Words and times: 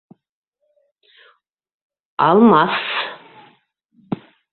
Алмаҫ. 2.27 2.79